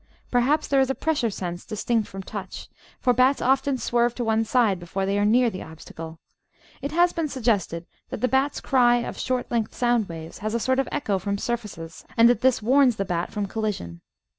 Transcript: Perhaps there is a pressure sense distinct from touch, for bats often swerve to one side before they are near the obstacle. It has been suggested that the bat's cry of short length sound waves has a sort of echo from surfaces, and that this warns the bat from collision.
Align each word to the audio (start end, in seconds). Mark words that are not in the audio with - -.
Perhaps 0.31 0.67
there 0.67 0.79
is 0.81 0.89
a 0.89 0.95
pressure 0.95 1.29
sense 1.29 1.63
distinct 1.63 2.07
from 2.07 2.23
touch, 2.23 2.67
for 2.99 3.13
bats 3.13 3.39
often 3.39 3.77
swerve 3.77 4.15
to 4.15 4.23
one 4.23 4.43
side 4.43 4.79
before 4.79 5.05
they 5.05 5.15
are 5.19 5.25
near 5.25 5.51
the 5.51 5.61
obstacle. 5.61 6.17
It 6.81 6.91
has 6.91 7.13
been 7.13 7.27
suggested 7.27 7.85
that 8.09 8.19
the 8.21 8.27
bat's 8.27 8.61
cry 8.61 8.95
of 8.95 9.19
short 9.19 9.51
length 9.51 9.75
sound 9.75 10.09
waves 10.09 10.39
has 10.39 10.55
a 10.55 10.59
sort 10.59 10.79
of 10.79 10.89
echo 10.91 11.19
from 11.19 11.37
surfaces, 11.37 12.03
and 12.17 12.27
that 12.29 12.41
this 12.41 12.63
warns 12.63 12.95
the 12.95 13.05
bat 13.05 13.31
from 13.31 13.45
collision. 13.45 14.01